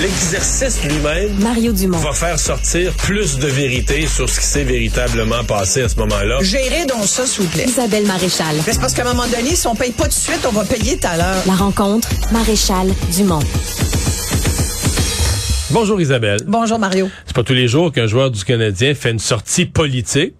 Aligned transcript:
l'exercice 0.00 0.82
lui-même 0.84 1.32
Mario 1.40 1.72
Dumont. 1.72 1.98
va 1.98 2.12
faire 2.12 2.38
sortir 2.38 2.92
plus 2.94 3.38
de 3.38 3.46
vérité 3.46 4.06
sur 4.06 4.28
ce 4.28 4.40
qui 4.40 4.46
s'est 4.46 4.64
véritablement 4.64 5.42
passé 5.44 5.82
à 5.82 5.88
ce 5.88 5.96
moment-là. 5.96 6.38
Gérez 6.42 6.84
donc 6.86 7.06
ça, 7.06 7.24
s'il 7.26 7.44
vous 7.44 7.48
plaît. 7.50 7.64
Isabelle 7.66 8.06
Maréchal. 8.06 8.56
Mais 8.66 8.72
C'est 8.72 8.80
parce 8.80 8.92
qu'à 8.94 9.02
un 9.02 9.12
moment 9.14 9.26
donné, 9.26 9.54
si 9.56 9.66
on 9.66 9.74
paye 9.74 9.92
pas 9.92 10.04
tout 10.04 10.10
de 10.10 10.14
suite, 10.14 10.40
on 10.46 10.52
va 10.52 10.64
payer 10.64 10.98
tout 10.98 11.06
à 11.08 11.16
l'heure. 11.16 11.42
La 11.46 11.54
rencontre, 11.54 12.08
Maréchal 12.32 12.88
Dumont. 13.16 13.40
Bonjour 15.70 16.00
Isabelle. 16.00 16.40
Bonjour, 16.46 16.78
Mario. 16.78 17.08
C'est 17.26 17.34
pas 17.34 17.42
tous 17.42 17.52
les 17.54 17.66
jours 17.68 17.90
qu'un 17.92 18.06
joueur 18.06 18.30
du 18.30 18.44
Canadien 18.44 18.94
fait 18.94 19.10
une 19.10 19.18
sortie 19.18 19.66
politique. 19.66 20.34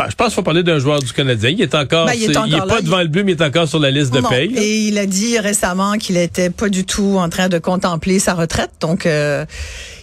Ben, 0.00 0.06
je 0.08 0.16
pense 0.16 0.28
qu'il 0.28 0.34
faut 0.36 0.42
parler 0.42 0.62
d'un 0.62 0.78
joueur 0.78 1.00
du 1.00 1.12
Canadien. 1.12 1.50
Il 1.50 1.60
est 1.60 1.74
encore, 1.74 2.06
Ben, 2.06 2.14
il 2.16 2.30
est 2.30 2.36
encore 2.36 2.46
est 2.64 2.68
pas 2.68 2.78
il- 2.78 2.84
devant 2.86 3.00
le 3.00 3.08
but, 3.08 3.22
mais 3.22 3.32
il 3.32 3.38
est 3.38 3.44
encore 3.44 3.68
sur 3.68 3.78
la 3.78 3.90
liste 3.90 4.14
de 4.14 4.20
paye. 4.22 4.56
Et 4.56 4.86
il 4.88 4.96
a 4.96 5.04
dit 5.04 5.38
récemment 5.38 5.98
qu'il 5.98 6.16
était 6.16 6.48
pas 6.48 6.70
du 6.70 6.84
tout 6.86 7.16
en 7.18 7.28
train 7.28 7.50
de 7.50 7.58
contempler 7.58 8.18
sa 8.18 8.32
retraite. 8.32 8.70
Donc, 8.80 9.04
euh, 9.04 9.44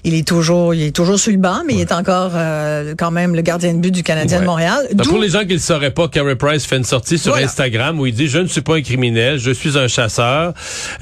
il 0.08 0.14
est 0.16 0.28
toujours, 0.28 0.74
il 0.74 0.84
est 0.84 0.96
toujours 0.96 1.20
sur 1.20 1.32
le 1.32 1.38
banc, 1.38 1.62
mais 1.68 1.74
il 1.76 1.82
est 1.82 1.92
encore 1.92 2.32
euh, 2.36 2.96
quand 2.98 3.12
même 3.12 3.36
le 3.36 3.42
gardien 3.42 3.74
de 3.74 3.80
but 3.80 3.92
du 3.92 4.04
Canadien 4.04 4.38
Ouais. 4.38 4.42
de 4.44 4.48
Montréal. 4.48 4.88
Ben, 4.94 5.04
pour 5.06 5.20
les 5.20 5.30
gens 5.30 5.42
qui 5.42 5.48
ne 5.50 5.54
le 5.54 5.60
sauraient 5.60 5.92
pas, 5.92 6.08
Carey 6.08 6.36
Price 6.36 6.66
fait 6.66 6.78
une 6.78 6.84
sortie 6.84 7.18
sur 7.18 7.32
Voilà. 7.34 7.46
Instagram 7.48 8.00
où 8.00 8.06
il 8.06 8.14
dit 8.14 8.28
«Je 8.30 8.40
ne 8.40 8.48
suis 8.48 8.62
pas 8.62 8.76
un 8.78 8.82
criminel, 8.82 9.38
je 9.38 9.52
suis 9.52 9.78
un 9.78 9.88
chasseur 9.88 10.54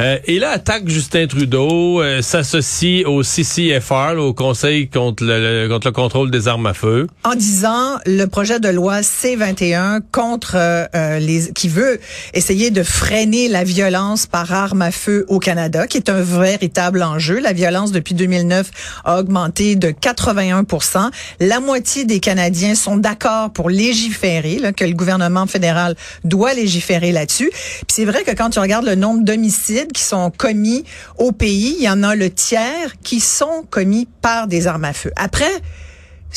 Euh, 0.01 0.17
Et 0.25 0.39
là, 0.39 0.49
attaque 0.49 0.87
Justin 0.89 1.27
Trudeau, 1.27 2.01
euh, 2.01 2.21
s'associe 2.21 3.05
au 3.05 3.21
CCFR, 3.23 4.13
là, 4.15 4.21
au 4.21 4.33
Conseil 4.33 4.89
contre 4.89 5.23
le, 5.23 5.63
le- 5.63 5.69
contre 5.69 5.87
le 5.87 5.93
contrôle 5.93 6.31
des 6.31 6.47
armes 6.47 6.65
à 6.65 6.73
feu. 6.73 7.07
en 7.23 7.35
disant 7.35 7.97
le 8.05 8.25
projet 8.25 8.59
de 8.59 8.69
loi 8.69 9.01
C21 9.01 9.99
contre 10.11 10.55
euh, 10.55 10.85
euh, 10.95 11.19
les 11.19 11.51
qui 11.53 11.67
veut 11.67 11.99
essayer 12.33 12.71
de 12.71 12.83
freiner 12.83 13.47
la 13.47 13.63
violence 13.63 14.25
par 14.25 14.51
arme 14.51 14.81
à 14.81 14.91
feu 14.91 15.25
au 15.27 15.39
Canada, 15.39 15.87
qui 15.87 15.97
est 15.97 16.09
un 16.09 16.21
véritable 16.21 17.03
enjeu. 17.03 17.39
La 17.39 17.53
violence 17.53 17.91
depuis 17.91 18.15
2009 18.15 18.71
a 19.03 19.19
augmenté 19.19 19.75
de 19.75 19.89
81% 19.89 21.09
La 21.39 21.59
moitié 21.59 22.05
des 22.05 22.19
Canadiens 22.19 22.75
sont 22.75 22.97
d'accord 22.97 23.51
pour 23.51 23.69
légiférer, 23.69 24.59
là, 24.59 24.73
que 24.73 24.85
le 24.85 24.93
gouvernement 24.93 25.47
fédéral 25.47 25.95
doit 26.23 26.53
légiférer 26.53 27.11
là-dessus. 27.11 27.49
Puis 27.51 27.85
c'est 27.89 28.05
vrai 28.05 28.23
que 28.23 28.31
quand 28.31 28.51
tu 28.51 28.59
regardes 28.59 28.85
le 28.85 28.95
nombre 28.95 29.23
d'homicides 29.23 29.91
qui 29.91 30.03
sont 30.03 30.31
commis 30.31 30.83
au 31.17 31.31
pays, 31.31 31.75
il 31.77 31.83
y 31.83 31.89
en 31.89 32.03
a 32.03 32.15
le 32.15 32.29
tiers 32.29 32.95
qui 33.03 33.19
sont 33.19 33.65
commis 33.69 34.07
par 34.21 34.47
des 34.47 34.67
armes 34.67 34.85
à 34.85 34.93
feu. 34.93 35.11
Après, 35.15 35.51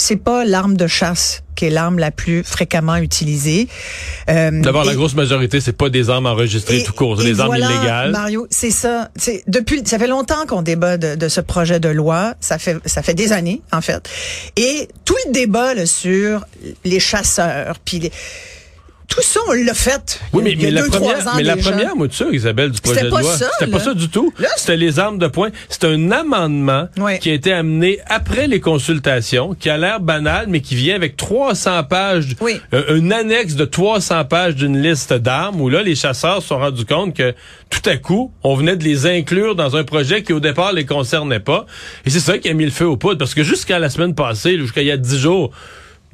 c'est 0.01 0.17
pas 0.17 0.45
l'arme 0.45 0.77
de 0.77 0.87
chasse 0.87 1.43
qui 1.57 1.65
est 1.65 1.71
l'arme 1.71 1.99
la 1.99 2.13
plus 2.13 2.45
fréquemment 2.45 2.97
utilisée. 2.97 3.67
Euh, 4.31 4.63
D'abord, 4.63 4.85
la 4.85 4.95
grosse 4.95 5.15
majorité, 5.17 5.61
c'est 5.61 5.73
pas 5.73 5.91
des 5.91 6.09
armes 6.09 6.27
enregistrées 6.27 6.79
et- 6.79 6.85
tout 6.85 6.93
court, 6.93 7.21
c'est 7.21 7.27
des 7.27 7.41
armes 7.41 7.57
illégales. 7.57 8.13
Mario, 8.13 8.47
c'est 8.49 8.71
ça. 8.71 9.11
C'est 9.17 9.43
depuis, 9.49 9.83
ça 9.85 9.99
fait 9.99 10.07
longtemps 10.07 10.47
qu'on 10.47 10.63
débat 10.63 10.99
de, 10.99 11.17
de 11.17 11.29
ce 11.29 11.41
projet 11.41 11.81
de 11.81 11.89
loi. 11.89 12.35
Ça 12.39 12.59
fait, 12.59 12.77
ça 12.87 13.03
fait 13.03 13.15
des 13.15 13.33
années 13.33 13.61
en 13.73 13.81
fait. 13.81 14.09
Et 14.57 14.89
tout 15.05 15.17
le 15.27 15.33
débat 15.33 15.75
là, 15.75 15.85
sur 15.85 16.45
les 16.85 17.01
chasseurs, 17.01 17.79
puis 17.85 17.99
les, 17.99 18.13
tout 19.09 19.23
ça, 19.23 19.41
on 19.49 19.53
l'a 19.53 19.73
fait. 19.75 20.21
Oui, 20.35 20.43
mais, 20.45 20.53
il 20.53 20.61
y 20.63 20.67
a 20.67 20.69
mais 20.69 20.71
la 20.75 20.83
deux, 20.83 20.91
première, 20.91 21.35
mais 21.37 21.43
la 21.43 21.57
première 21.57 21.97
mouture, 21.97 22.33
Isabelle, 22.33 22.71
du 22.71 22.81
projet 22.81 22.97
C'était 23.01 23.07
de 23.07 23.15
pas 23.15 23.21
loi, 23.23 23.37
ça, 23.37 23.51
c'était 23.59 23.71
pas 23.71 23.81
ça 23.81 23.95
du 23.95 24.09
tout. 24.11 24.33
C'était 24.57 24.77
les 24.77 24.99
armes 24.99 25.19
de 25.19 25.27
poing. 25.27 25.49
C'est 25.71 25.85
un 25.85 26.11
amendement 26.11 26.89
qui 27.21 27.31
a 27.31 27.33
été 27.33 27.53
amené 27.53 27.99
après 28.07 28.47
les 28.47 28.61
consultations, 28.61 29.55
qui 29.55 29.71
a 29.71 29.79
l'air 29.79 30.01
banal, 30.01 30.47
mais 30.49 30.61
qui 30.61 30.75
vient 30.75 30.95
avec 30.95 31.17
300 31.17 31.85
pages, 31.85 32.37
Oui. 32.41 32.61
euh, 32.75 32.97
une 32.99 33.13
annexe 33.13 33.55
de 33.55 33.65
300 33.65 34.27
pages 34.27 34.55
d'une 34.55 34.81
liste 34.81 35.13
d'armes, 35.15 35.61
où 35.61 35.69
là, 35.71 35.83
les 35.83 35.95
chasseurs 35.95 36.43
se 36.43 36.49
sont 36.49 36.59
rendus 36.59 36.85
compte 36.85 37.15
que 37.17 37.35
tout 37.71 37.89
à 37.89 37.97
coup, 37.97 38.31
on 38.43 38.55
venait 38.57 38.77
de 38.77 38.85
les 38.85 39.07
inclure 39.07 39.55
dans 39.55 39.75
un 39.77 39.85
projet 39.85 40.23
qui, 40.23 40.33
au 40.35 40.41
départ, 40.41 40.73
les 40.73 40.85
concernait 40.85 41.41
pas. 41.41 41.65
Et 42.05 42.11
c'est 42.11 42.21
ça 42.21 42.39
qui 42.39 42.49
a 42.51 42.53
mis 42.53 42.65
le 42.67 42.71
feu 42.71 42.87
aux 42.87 42.97
poudres, 42.99 43.19
parce 43.19 43.35
que 43.35 43.43
jusqu'à 43.43 43.79
la 43.79 43.89
semaine 43.89 44.15
passée, 44.15 44.59
jusqu'à 44.59 44.83
il 44.83 44.87
y 44.89 44.91
a 44.93 44.97
10 44.99 45.19
jours, 45.19 45.51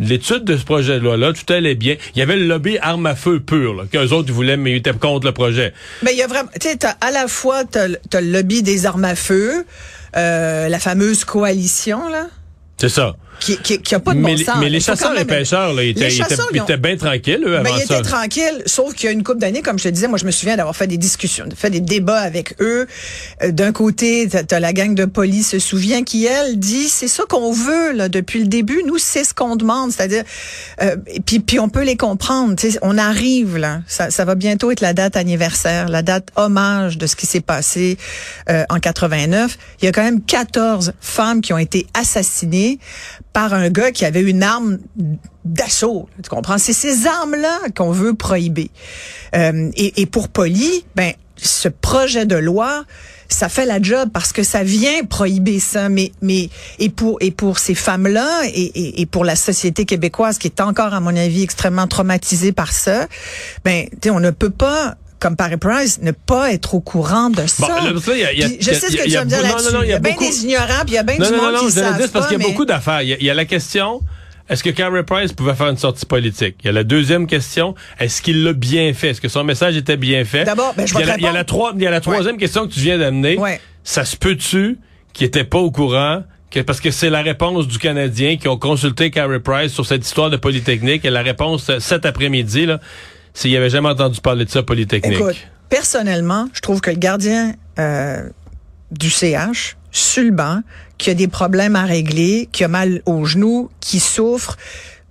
L'étude 0.00 0.44
de 0.44 0.56
ce 0.56 0.64
projet 0.64 0.94
de 0.98 1.04
loi-là, 1.04 1.32
tout 1.32 1.52
allait 1.52 1.74
bien. 1.76 1.96
Il 2.14 2.18
y 2.18 2.22
avait 2.22 2.36
le 2.36 2.46
lobby 2.46 2.78
armes 2.78 3.06
à 3.06 3.14
feu 3.14 3.38
pur, 3.40 3.74
là, 3.74 3.84
qu'eux 3.90 4.08
autres 4.12 4.32
voulaient, 4.32 4.56
mais 4.56 4.72
ils 4.72 4.76
étaient 4.76 4.92
contre 4.92 5.26
le 5.26 5.32
projet. 5.32 5.72
Mais 6.02 6.12
il 6.12 6.18
y 6.18 6.22
a 6.22 6.26
vraiment, 6.26 6.50
tu 6.60 6.68
sais, 6.68 6.76
t'as- 6.76 6.96
à 7.00 7.10
la 7.12 7.28
fois 7.28 7.64
t'as 7.64 7.86
le 7.88 7.98
lobby 8.20 8.62
des 8.62 8.86
armes 8.86 9.04
à 9.04 9.14
feu, 9.14 9.64
euh, 10.16 10.68
la 10.68 10.78
fameuse 10.80 11.24
coalition 11.24 12.08
là, 12.08 12.26
C'est 12.76 12.88
ça. 12.88 13.14
Qui, 13.40 13.56
qui, 13.58 13.80
qui 13.80 13.94
a 13.94 14.00
pas 14.00 14.12
de 14.14 14.18
mais, 14.18 14.32
bon 14.32 14.36
les- 14.38 14.44
sens. 14.44 14.56
mais 14.60 14.68
les 14.70 14.78
Il 14.78 14.80
faut 14.82 14.92
chasseurs 14.92 15.18
et 15.18 15.24
pêcheurs, 15.24 15.72
là, 15.74 15.82
ils 15.82 15.90
étaient, 15.90 16.08
Les 16.08 16.14
ils 16.16 16.20
étaient- 16.20 16.30
chasseurs, 16.30 16.48
ils 16.52 16.56
ils 16.56 16.60
ont- 16.60 16.64
étaient 16.64 16.76
bien 16.76 16.96
tranquilles, 16.96 17.42
eux, 17.46 17.54
avant 17.56 17.64
Ben, 17.64 17.70
ils 17.80 17.86
ça. 17.86 17.98
étaient 17.98 18.08
tranquilles, 18.08 18.62
sauf 18.66 18.94
qu'il 18.94 19.06
y 19.06 19.08
a 19.08 19.12
une 19.12 19.22
couple 19.22 19.38
d'années, 19.40 19.62
comme 19.62 19.78
je 19.78 19.84
te 19.84 19.88
disais, 19.88 20.08
moi 20.08 20.18
je 20.18 20.24
me 20.24 20.30
souviens 20.30 20.56
d'avoir 20.56 20.74
fait 20.76 20.86
des 20.86 20.96
discussions, 20.98 21.46
fait 21.56 21.70
des 21.70 21.80
débats 21.80 22.20
avec 22.20 22.54
eux. 22.60 22.86
Euh, 23.42 23.50
D'un 23.52 23.72
côté, 23.72 24.28
t'as 24.28 24.56
as 24.56 24.60
la 24.60 24.72
gang 24.72 24.94
de 24.94 25.04
police 25.04 25.50
se 25.50 25.58
souvient 25.58 26.02
qui 26.04 26.26
elle 26.26 26.58
dit 26.58 26.88
c'est 26.88 27.08
ça 27.08 27.24
qu'on 27.28 27.52
veut 27.52 27.92
là 27.92 28.08
depuis 28.08 28.40
le 28.40 28.46
début. 28.46 28.82
Nous 28.86 28.98
c'est 28.98 29.24
ce 29.24 29.34
qu'on 29.34 29.56
demande, 29.56 29.92
c'est-à-dire 29.92 30.24
euh, 30.82 30.96
puis 31.26 31.40
puis 31.40 31.58
on 31.58 31.68
peut 31.68 31.82
les 31.84 31.96
comprendre. 31.96 32.56
tu 32.56 32.70
sais, 32.72 32.78
On 32.82 32.98
arrive 32.98 33.56
là, 33.56 33.80
ça, 33.86 34.10
ça 34.10 34.24
va 34.24 34.34
bientôt 34.34 34.70
être 34.70 34.80
la 34.80 34.92
date 34.92 35.16
anniversaire, 35.16 35.88
la 35.88 36.02
date 36.02 36.28
hommage 36.36 36.98
de 36.98 37.06
ce 37.06 37.16
qui 37.16 37.26
s'est 37.26 37.40
passé 37.40 37.96
euh, 38.50 38.64
en 38.70 38.78
89. 38.80 39.56
Il 39.80 39.84
y 39.84 39.88
a 39.88 39.92
quand 39.92 40.02
même 40.04 40.20
14 40.22 40.92
femmes 41.00 41.40
qui 41.40 41.52
ont 41.52 41.58
été 41.58 41.86
assassinées 41.94 42.78
par 43.34 43.52
un 43.52 43.68
gars 43.68 43.90
qui 43.90 44.06
avait 44.06 44.22
une 44.22 44.42
arme 44.42 44.78
d'assaut. 45.44 46.08
Tu 46.22 46.30
comprends? 46.30 46.56
C'est 46.56 46.72
ces 46.72 47.06
armes-là 47.06 47.58
qu'on 47.76 47.90
veut 47.90 48.14
prohiber. 48.14 48.70
Euh, 49.34 49.70
et, 49.76 50.00
et 50.00 50.06
pour 50.06 50.28
Poli, 50.28 50.86
ben, 50.94 51.12
ce 51.36 51.68
projet 51.68 52.26
de 52.26 52.36
loi, 52.36 52.84
ça 53.28 53.48
fait 53.48 53.66
la 53.66 53.82
job 53.82 54.10
parce 54.12 54.32
que 54.32 54.44
ça 54.44 54.62
vient 54.62 55.02
prohiber 55.04 55.58
ça. 55.58 55.88
Mais, 55.88 56.12
mais 56.22 56.48
et 56.78 56.90
pour 56.90 57.18
et 57.20 57.32
pour 57.32 57.58
ces 57.58 57.74
femmes-là 57.74 58.42
et, 58.46 58.50
et, 58.50 59.00
et 59.00 59.06
pour 59.06 59.24
la 59.24 59.34
société 59.34 59.84
québécoise 59.84 60.38
qui 60.38 60.46
est 60.46 60.60
encore, 60.60 60.94
à 60.94 61.00
mon 61.00 61.16
avis, 61.16 61.42
extrêmement 61.42 61.88
traumatisée 61.88 62.52
par 62.52 62.72
ça, 62.72 63.08
ben, 63.64 63.88
on 64.06 64.20
ne 64.20 64.30
peut 64.30 64.50
pas 64.50 64.96
comme 65.24 65.36
Paris 65.36 65.56
Price, 65.56 66.00
ne 66.02 66.10
pas 66.12 66.52
être 66.52 66.74
au 66.74 66.80
courant 66.80 67.30
de 67.30 67.46
ça. 67.46 67.66
Bon, 67.66 67.74
là, 67.74 68.16
y 68.16 68.24
a- 68.24 68.32
y 68.34 68.42
a- 68.44 68.48
je 68.60 68.72
sais 68.74 68.90
ce 68.90 68.96
que 68.96 69.04
tu 69.04 69.10
vas 69.10 69.24
me 69.24 69.28
dire 69.30 69.42
là-dessus. 69.42 69.68
Il 69.84 69.88
y 69.88 69.92
a 69.94 69.98
bien 69.98 70.12
beaucoup- 70.12 70.24
des 70.24 70.44
ignorants, 70.44 70.82
puis 70.84 70.90
il 70.90 70.94
y 70.94 70.98
a 70.98 71.02
bien 71.02 71.16
Non, 71.18 71.26
du 71.26 71.32
non, 71.32 71.38
monde 71.42 71.52
non, 71.54 71.60
non, 71.62 71.66
qui 71.66 71.72
savent 71.72 71.92
dis 71.94 71.98
parce 72.12 72.26
pas, 72.26 72.28
qu'il 72.34 72.40
y 72.42 72.44
a 72.44 72.46
beaucoup 72.48 72.66
d'affaires. 72.66 73.00
Il 73.02 73.08
y 73.24 73.30
a- 73.30 73.34
la 73.34 73.44
question, 73.46 74.02
est-ce 74.50 74.62
que 74.62 74.68
Carey 74.68 75.02
Price 75.02 75.32
pouvait 75.32 75.54
faire 75.54 75.68
une 75.68 75.78
sortie 75.78 76.04
politique? 76.04 76.56
Il 76.62 76.66
y 76.66 76.68
a 76.68 76.72
la 76.72 76.84
deuxième 76.84 77.26
question, 77.26 77.74
est-ce 77.98 78.20
qu'il 78.20 78.44
l'a 78.44 78.52
bien 78.52 78.92
fait? 78.92 79.08
Est-ce 79.10 79.20
que 79.22 79.28
son 79.30 79.44
message 79.44 79.76
était 79.78 79.96
bien 79.96 80.26
fait? 80.26 80.44
D'abord, 80.44 80.74
ben, 80.76 80.86
je 80.86 80.92
il 80.92 81.00
y 81.00 81.02
vais 81.04 81.04
a 81.04 81.06
te 81.06 81.10
la, 81.12 81.16
il 81.18 81.22
y 81.22 81.26
a 81.26 81.32
la 81.32 81.38
répondre. 81.38 81.46
trois- 81.46 81.72
il 81.74 81.82
y 81.82 81.86
a 81.86 81.90
la 81.90 82.00
troisième 82.02 82.36
question 82.36 82.66
que 82.68 82.72
tu 82.74 82.80
viens 82.80 82.98
d'amener. 82.98 83.38
Ouais. 83.38 83.60
Ça 83.82 84.04
se 84.04 84.16
peut-tu 84.16 84.78
qu'il 85.14 85.26
était 85.26 85.44
pas 85.44 85.58
au 85.58 85.70
courant? 85.70 86.22
que- 86.50 86.60
parce 86.60 86.80
que 86.80 86.92
c'est 86.92 87.10
la 87.10 87.20
réponse 87.22 87.66
du 87.66 87.78
Canadien 87.78 88.36
qui 88.36 88.46
ont 88.46 88.56
consulté 88.56 89.10
Carey 89.10 89.40
Price 89.40 89.72
sur 89.72 89.84
cette 89.84 90.04
histoire 90.06 90.30
de 90.30 90.36
Polytechnique 90.36 91.04
et 91.04 91.10
la 91.10 91.22
réponse 91.22 91.68
euh, 91.68 91.80
cet 91.80 92.06
après-midi, 92.06 92.66
là, 92.66 92.78
c'est 93.34 93.48
qu'il 93.48 93.56
avait 93.56 93.70
jamais 93.70 93.88
entendu 93.88 94.20
parler 94.20 94.44
de 94.44 94.50
ça, 94.50 94.62
Polytechnique. 94.62 95.18
Écoute, 95.18 95.36
personnellement, 95.68 96.48
je 96.52 96.60
trouve 96.60 96.80
que 96.80 96.90
le 96.90 96.96
gardien 96.96 97.54
euh, 97.78 98.28
du 98.92 99.10
CH, 99.10 99.76
sur 99.90 100.22
le 100.22 100.30
banc, 100.30 100.60
qui 100.98 101.10
a 101.10 101.14
des 101.14 101.28
problèmes 101.28 101.76
à 101.76 101.84
régler, 101.84 102.48
qui 102.52 102.64
a 102.64 102.68
mal 102.68 103.02
aux 103.06 103.24
genoux, 103.24 103.70
qui 103.80 104.00
souffre, 104.00 104.56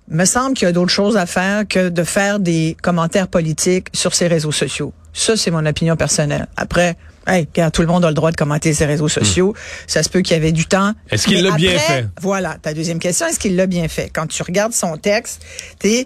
me 0.08 0.24
semble 0.24 0.56
qu'il 0.56 0.66
y 0.66 0.68
a 0.68 0.72
d'autres 0.72 0.92
choses 0.92 1.16
à 1.16 1.26
faire 1.26 1.66
que 1.68 1.88
de 1.88 2.02
faire 2.02 2.40
des 2.40 2.76
commentaires 2.82 3.28
politiques 3.28 3.88
sur 3.92 4.14
ses 4.14 4.26
réseaux 4.26 4.52
sociaux. 4.52 4.92
Ça, 5.12 5.36
c'est 5.36 5.50
mon 5.50 5.64
opinion 5.64 5.96
personnelle. 5.96 6.46
Après, 6.56 6.96
hey, 7.26 7.46
regarde, 7.54 7.72
tout 7.72 7.82
le 7.82 7.88
monde 7.88 8.04
a 8.04 8.08
le 8.08 8.14
droit 8.14 8.30
de 8.30 8.36
commenter 8.36 8.74
ses 8.74 8.84
réseaux 8.84 9.08
sociaux. 9.08 9.54
Ça 9.86 10.02
se 10.02 10.08
peut 10.08 10.20
qu'il 10.20 10.34
y 10.34 10.40
avait 10.40 10.52
du 10.52 10.66
temps. 10.66 10.90
Hmm. 10.90 10.94
Est-ce 11.10 11.26
qu'il 11.26 11.42
l'a 11.42 11.52
bien 11.52 11.78
fait? 11.78 12.06
Voilà, 12.20 12.56
ta 12.60 12.74
deuxième 12.74 12.98
question, 12.98 13.26
est-ce 13.26 13.38
qu'il 13.38 13.56
l'a 13.56 13.66
bien 13.66 13.88
fait? 13.88 14.10
Quand 14.12 14.26
tu 14.26 14.42
regardes 14.42 14.72
son 14.72 14.96
texte, 14.96 15.42
tu 15.78 16.04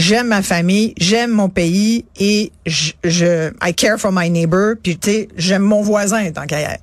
j'aime 0.00 0.28
ma 0.28 0.42
famille, 0.42 0.94
j'aime 0.98 1.30
mon 1.30 1.48
pays 1.48 2.04
et 2.18 2.50
je, 2.66 2.92
je 3.04 3.50
I 3.62 3.74
care 3.74 3.98
for 3.98 4.10
my 4.12 4.30
neighbor, 4.30 4.74
puis 4.82 4.96
tu 4.98 5.10
sais, 5.10 5.28
j'aime 5.36 5.62
mon 5.62 5.82
voisin 5.82 6.30
tant 6.32 6.46
qu'à. 6.46 6.78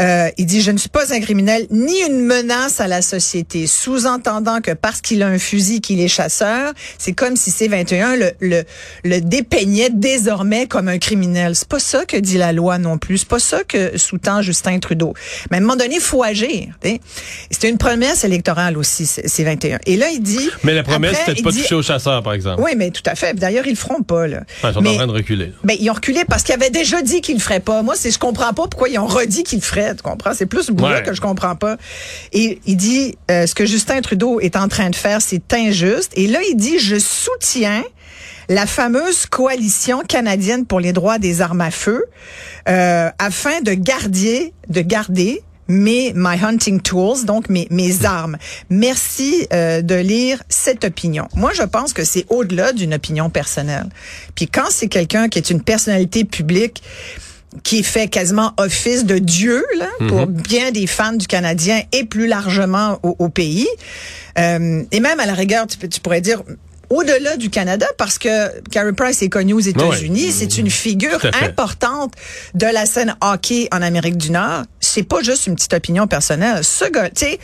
Euh, 0.00 0.28
il 0.36 0.46
dit 0.46 0.60
je 0.60 0.70
ne 0.72 0.78
suis 0.78 0.88
pas 0.88 1.12
un 1.14 1.20
criminel 1.20 1.66
ni 1.70 2.00
une 2.02 2.20
menace 2.20 2.80
à 2.80 2.88
la 2.88 3.02
société, 3.02 3.66
sous-entendant 3.66 4.60
que 4.60 4.72
parce 4.72 5.00
qu'il 5.00 5.22
a 5.22 5.28
un 5.28 5.38
fusil 5.38 5.80
qu'il 5.80 6.00
est 6.00 6.08
chasseur, 6.08 6.72
c'est 6.98 7.12
comme 7.12 7.36
si 7.36 7.50
C21 7.50 8.16
le, 8.18 8.30
le 8.40 8.64
le 9.04 9.20
dépeignait 9.20 9.90
désormais 9.90 10.66
comme 10.66 10.88
un 10.88 10.98
criminel. 10.98 11.54
C'est 11.54 11.68
pas 11.68 11.78
ça 11.78 12.04
que 12.04 12.16
dit 12.16 12.36
la 12.38 12.52
loi 12.52 12.78
non 12.78 12.98
plus, 12.98 13.18
c'est 13.18 13.28
pas 13.28 13.38
ça 13.38 13.62
que 13.62 13.96
sous-tend 13.96 14.42
Justin 14.42 14.78
Trudeau. 14.80 15.14
Mais 15.50 15.58
à 15.58 15.60
un 15.60 15.62
moment 15.62 15.76
donné, 15.76 16.00
faut 16.00 16.22
agir. 16.24 16.68
C'était 17.50 17.68
une 17.68 17.78
promesse 17.78 18.24
électorale 18.24 18.76
aussi, 18.76 19.04
C21. 19.04 19.78
Et 19.86 19.96
là, 19.96 20.08
il 20.10 20.20
dit 20.22 20.50
Mais 20.64 20.74
la 20.74 20.82
promesse, 20.82 21.16
c'était 21.24 21.42
pas 21.42 21.50
dit- 21.52 21.62
toucher 21.62 21.74
aux 21.76 21.82
chasseurs, 21.82 22.22
par 22.22 22.32
exemple. 22.32 22.55
Oui, 22.58 22.72
mais 22.76 22.90
tout 22.90 23.02
à 23.06 23.14
fait. 23.14 23.34
D'ailleurs, 23.34 23.66
ils 23.66 23.70
le 23.70 23.76
feront 23.76 24.02
pas. 24.02 24.26
Là. 24.26 24.42
Enfin, 24.58 24.70
ils 24.70 24.74
sont 24.74 24.80
mais, 24.80 24.90
en 24.90 24.94
train 24.96 25.06
de 25.06 25.12
reculer. 25.12 25.52
ben, 25.64 25.76
ils 25.78 25.90
ont 25.90 25.94
reculé 25.94 26.24
parce 26.28 26.42
qu'ils 26.42 26.54
avaient 26.54 26.70
déjà 26.70 27.02
dit 27.02 27.20
qu'ils 27.20 27.36
le 27.36 27.40
feraient 27.40 27.60
pas. 27.60 27.82
Moi, 27.82 27.94
c'est 27.96 28.10
je 28.10 28.18
comprends 28.18 28.52
pas 28.52 28.66
pourquoi 28.68 28.88
ils 28.88 28.98
ont 28.98 29.06
redit 29.06 29.42
qu'ils 29.44 29.58
le 29.60 29.64
feraient. 29.64 29.94
Tu 29.94 30.02
comprends? 30.02 30.32
C'est 30.34 30.46
plus 30.46 30.70
Ouais. 30.70 31.02
que 31.04 31.14
je 31.14 31.20
comprends 31.20 31.56
pas. 31.56 31.76
Et 32.32 32.60
il 32.66 32.76
dit 32.76 33.16
euh, 33.30 33.46
ce 33.46 33.54
que 33.54 33.66
Justin 33.66 34.00
Trudeau 34.00 34.40
est 34.40 34.56
en 34.56 34.68
train 34.68 34.90
de 34.90 34.96
faire, 34.96 35.20
c'est 35.22 35.52
injuste. 35.54 36.12
Et 36.16 36.26
là, 36.26 36.40
il 36.50 36.56
dit 36.56 36.78
je 36.78 36.98
soutiens 36.98 37.82
la 38.48 38.66
fameuse 38.66 39.26
coalition 39.26 40.02
canadienne 40.06 40.66
pour 40.66 40.78
les 40.80 40.92
droits 40.92 41.18
des 41.18 41.40
armes 41.40 41.60
à 41.60 41.70
feu 41.72 42.04
euh, 42.68 43.10
afin 43.18 43.60
de 43.60 43.72
garder, 43.72 44.52
de 44.68 44.80
garder 44.82 45.42
mes 45.68 46.12
my 46.14 46.36
hunting 46.42 46.80
tools, 46.80 47.24
donc 47.24 47.48
mes 47.48 47.66
mes 47.70 48.04
armes. 48.04 48.36
Merci 48.70 49.46
euh, 49.52 49.82
de 49.82 49.94
lire 49.94 50.42
cette 50.48 50.84
opinion. 50.84 51.28
Moi, 51.34 51.52
je 51.54 51.62
pense 51.62 51.92
que 51.92 52.04
c'est 52.04 52.26
au-delà 52.28 52.72
d'une 52.72 52.94
opinion 52.94 53.30
personnelle. 53.30 53.86
Puis 54.34 54.46
quand 54.46 54.70
c'est 54.70 54.88
quelqu'un 54.88 55.28
qui 55.28 55.38
est 55.38 55.50
une 55.50 55.62
personnalité 55.62 56.24
publique 56.24 56.82
qui 57.62 57.82
fait 57.82 58.08
quasiment 58.08 58.52
office 58.58 59.04
de 59.04 59.18
Dieu 59.18 59.64
là, 59.78 59.88
pour 60.08 60.26
bien 60.26 60.72
des 60.72 60.86
fans 60.86 61.12
du 61.14 61.26
Canadien 61.26 61.80
et 61.92 62.04
plus 62.04 62.26
largement 62.26 62.98
au, 63.02 63.16
au 63.18 63.28
pays. 63.28 63.68
Euh, 64.38 64.82
et 64.92 65.00
même 65.00 65.20
à 65.20 65.26
la 65.26 65.32
rigueur, 65.32 65.66
tu, 65.66 65.78
tu 65.88 66.00
pourrais 66.00 66.20
dire 66.20 66.42
au-delà 66.90 67.36
du 67.36 67.50
Canada, 67.50 67.86
parce 67.98 68.18
que 68.18 68.60
Carey 68.70 68.92
Price 68.92 69.22
est 69.22 69.28
connu 69.28 69.54
aux 69.54 69.60
États-Unis, 69.60 70.32
c'est 70.32 70.58
une 70.58 70.70
figure 70.70 71.18
importante 71.42 72.14
de 72.54 72.66
la 72.66 72.86
scène 72.86 73.16
hockey 73.20 73.68
en 73.72 73.82
Amérique 73.82 74.16
du 74.16 74.30
Nord. 74.30 74.62
C'est 74.96 75.02
pas 75.02 75.20
juste 75.20 75.46
une 75.46 75.56
petite 75.56 75.74
opinion 75.74 76.06
personnelle. 76.06 76.64
Ce 76.64 76.86
gars, 76.90 77.10
tu 77.10 77.26
sais, 77.26 77.38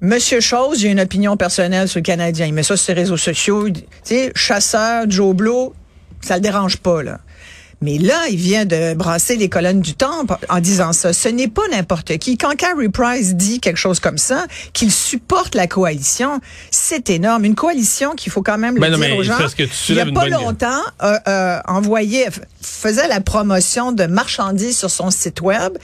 Monsieur 0.00 0.40
Chose, 0.40 0.80
j'ai 0.80 0.88
une 0.88 0.98
opinion 0.98 1.36
personnelle 1.36 1.86
sur 1.86 1.98
le 1.98 2.02
Canadien. 2.02 2.46
Il 2.46 2.52
met 2.52 2.64
ça 2.64 2.76
sur 2.76 2.84
ses 2.84 2.94
réseaux 2.94 3.16
sociaux. 3.16 3.70
Tu 3.70 3.80
sais, 4.02 4.32
chasseur, 4.34 5.04
Joe 5.08 5.36
Blow, 5.36 5.72
ça 6.20 6.34
le 6.34 6.40
dérange 6.40 6.78
pas, 6.78 7.04
là. 7.04 7.20
Mais 7.80 7.96
là, 7.98 8.26
il 8.28 8.34
vient 8.38 8.64
de 8.64 8.94
brasser 8.94 9.36
les 9.36 9.48
colonnes 9.48 9.80
du 9.82 9.94
temple 9.94 10.34
en 10.48 10.58
disant 10.58 10.92
ça. 10.92 11.12
Ce 11.12 11.28
n'est 11.28 11.46
pas 11.46 11.62
n'importe 11.70 12.18
qui. 12.18 12.36
Quand 12.36 12.56
Carey 12.56 12.88
Price 12.88 13.36
dit 13.36 13.60
quelque 13.60 13.76
chose 13.76 14.00
comme 14.00 14.18
ça, 14.18 14.46
qu'il 14.72 14.90
supporte 14.90 15.54
la 15.54 15.68
coalition, 15.68 16.40
c'est 16.72 17.08
énorme. 17.08 17.44
Une 17.44 17.54
coalition 17.54 18.16
qu'il 18.16 18.32
faut 18.32 18.42
quand 18.42 18.58
même 18.58 18.74
le 18.74 18.80
Ben 18.80 18.90
non, 18.90 18.98
dire 18.98 19.10
mais 19.10 19.16
aux 19.16 19.22
gens. 19.22 19.38
parce 19.38 19.54
que 19.54 19.62
tu 19.62 19.70
il 19.90 19.94
y 19.94 20.00
a 20.00 20.06
pas 20.06 20.10
bonne- 20.10 20.30
longtemps, 20.32 20.82
euh, 21.04 21.18
euh, 21.28 21.60
envoyait, 21.68 22.26
faisait 22.60 23.06
la 23.06 23.20
promotion 23.20 23.92
de 23.92 24.06
marchandises 24.06 24.76
sur 24.76 24.90
son 24.90 25.12
site 25.12 25.40
web. 25.40 25.78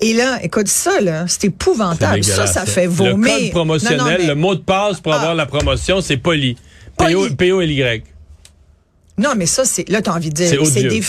Et 0.00 0.12
là, 0.14 0.38
écoute 0.42 0.68
ça, 0.68 1.00
là, 1.00 1.24
c'est 1.26 1.44
épouvantable. 1.44 2.22
Ça, 2.24 2.46
ça 2.46 2.64
fait 2.66 2.86
vomir. 2.86 3.34
Le 3.34 3.40
code 3.42 3.50
promotionnel, 3.50 3.98
Non, 3.98 4.04
non, 4.04 4.16
mais- 4.18 4.26
le 4.26 4.34
mot 4.34 4.54
de 4.54 4.60
passe 4.60 5.00
pour 5.00 5.12
Ah. 5.12 5.16
avoir 5.16 5.34
la 5.34 5.46
promotion, 5.46 6.00
c'est 6.00 6.16
poli. 6.18 6.56
Poli. 6.96 7.14
P-O- 7.14 7.34
P-O-L-Y. 7.34 8.02
Non, 9.18 9.30
mais 9.36 9.46
ça, 9.46 9.64
c'est 9.64 9.88
là, 9.88 10.00
t'as 10.00 10.12
envie 10.14 10.30
de 10.30 10.34
dire. 10.34 10.48
C'est 10.66 10.82
des- 10.84 11.02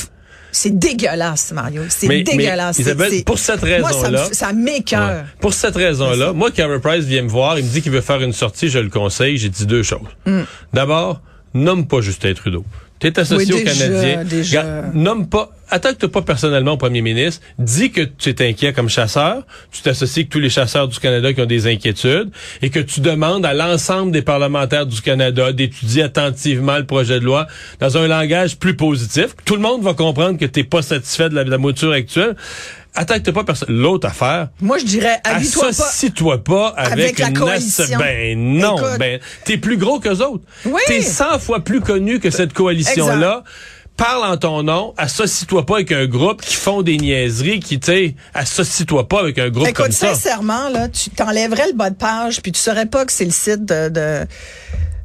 C'est 0.52 0.80
dégueulasse, 0.80 1.52
Mario. 1.52 1.84
C'est 1.90 2.08
Mais- 2.08 2.24
dégueulasse. 2.24 2.80
mais, 2.80 2.84
Isabelle, 2.86 3.24
pour 3.24 3.38
cette 3.38 3.60
ça, 3.60 3.66
raison-là- 3.68 4.30
ça 4.32 4.52
m'écoeure. 4.52 5.10
Ouais. 5.22 5.24
Pour 5.40 5.54
cette 5.54 5.76
raison-là, 5.76 6.34
moi, 6.34 6.50
Carey 6.50 6.80
Price 6.80 7.06
vient 7.06 7.22
me 7.22 7.30
voir, 7.30 7.60
il 7.60 7.66
me 7.66 7.70
dit 7.70 7.84
qu'il 7.84 7.92
veut 7.92 8.02
faire 8.02 8.20
une 8.24 8.34
sortie, 8.34 8.68
je 8.70 8.80
le 8.80 8.90
conseille, 8.90 9.38
j'ai 9.38 9.50
dit 9.50 9.68
deux 9.68 9.84
choses. 9.84 10.00
Hmm. 10.26 10.42
D'abord, 10.74 11.22
nomme 11.54 11.86
pas 11.86 12.02
Justin 12.02 12.34
Trudeau. 12.34 12.66
Tu 13.00 13.08
es 13.08 13.20
associé 13.20 13.54
Oui, 13.54 13.62
au 13.62 14.24
déjà, 14.26 14.92
Nomme 14.94 15.30
pas, 15.30 15.52
attaque-toi 15.70 16.12
pas 16.12 16.22
personnellement 16.22 16.74
au 16.74 16.78
premier 16.78 17.02
ministre. 17.02 17.42
Dis 17.58 17.92
que 17.92 18.02
tu 18.02 18.30
es 18.30 18.50
inquiet 18.50 18.74
comme 18.74 18.90
chasseur. 18.90 19.44
Tu 19.72 19.82
t'associes 19.82 20.22
avec 20.22 20.30
tous 20.30 20.40
les 20.40 20.50
chasseurs 20.50 20.88
du 20.88 21.00
Canada 21.00 21.32
qui 21.34 21.42
ont 21.42 21.46
des 21.46 21.68
inquiétudes 21.68 22.30
et 22.62 22.70
que 22.70 22.80
tu 22.80 23.00
demandes 23.00 23.46
à 23.46 23.54
l'ensemble 23.54 24.12
des 24.12 24.22
parlementaires 24.22 24.86
du 24.86 25.02
Canada 25.02 25.54
d'étudier 25.54 26.04
attentivement 26.04 26.78
le 26.78 26.86
projet 26.86 27.20
de 27.20 27.26
loi 27.26 27.48
dans 27.80 27.98
un 27.98 28.08
langage 28.08 28.58
plus 28.58 28.76
positif. 28.76 29.28
Tout 29.46 29.56
le 29.56 29.62
monde 29.62 29.82
va 29.82 29.94
comprendre 29.94 30.38
que 30.38 30.46
tu 30.46 30.60
n'es 30.60 30.66
pas 30.66 30.82
satisfait 30.82 31.30
de 31.30 31.36
la, 31.36 31.46
de 31.46 31.50
la 31.50 31.58
mouture 31.58 31.94
actuelle. 31.94 32.36
Attaque-toi 33.00 33.32
pas 33.34 33.46
personnellement. 33.46 33.82
L'autre 33.84 34.08
affaire, 34.08 34.50
Moi, 34.60 34.78
je 34.78 34.84
dirais, 34.84 35.22
habille-toi 35.24 35.64
pas. 35.64 35.70
Associe-toi 35.70 36.44
pas 36.44 36.68
avec, 36.76 37.00
avec 37.00 37.20
la 37.20 37.28
une 37.30 37.34
coalition. 37.34 37.98
Ben 37.98 38.38
non, 38.38 38.76
Écoute. 38.78 39.00
ben 39.00 39.20
t'es 39.46 39.58
plus 39.58 39.78
gros 39.78 40.02
qu'eux 40.02 40.18
autres. 40.18 40.44
Oui. 40.66 40.82
T'es 40.86 41.02
100 41.02 41.40
fois 41.40 41.62
plus 41.62 41.80
connu 41.80 42.20
que 42.20 42.30
cette 42.30 42.52
coalition-là. 42.52 43.44
Parle 43.96 44.24
en 44.32 44.38
ton 44.38 44.64
nom, 44.64 44.94
associe-toi 44.98 45.66
pas 45.66 45.76
avec 45.76 45.92
un 45.92 46.08
groupe 46.08 46.42
qui 46.42 46.56
font 46.56 46.82
des 46.82 46.96
niaiseries, 46.98 47.60
qui, 47.60 47.80
tu 47.82 48.16
associe-toi 48.34 49.08
pas 49.10 49.20
avec 49.22 49.38
un 49.40 49.50
groupe 49.50 49.68
Écoute, 49.68 49.86
comme 49.86 49.92
ça. 49.92 50.14
sincèrement, 50.14 50.70
là, 50.70 50.88
tu 50.88 51.10
t'enlèverais 51.10 51.68
le 51.68 51.74
bas 51.74 51.90
de 51.90 51.96
page, 51.96 52.42
puis 52.42 52.54
tu 52.54 52.60
saurais 52.62 52.86
pas 52.86 53.06
que 53.06 53.12
c'est 53.12 53.26
le 53.26 53.32
site 53.32 53.66
de, 53.66 53.90
de, 53.90 54.26